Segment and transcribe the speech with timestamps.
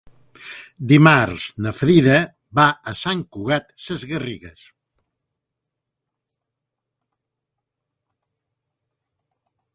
[0.91, 2.15] Dimarts na Frida
[2.59, 4.65] va a Sant Cugat Sesgarrigues.